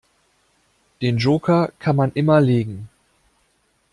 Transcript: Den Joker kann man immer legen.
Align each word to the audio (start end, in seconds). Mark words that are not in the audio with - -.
Den 1.03 1.19
Joker 1.19 1.71
kann 1.77 1.95
man 1.95 2.11
immer 2.13 2.41
legen. 2.41 2.89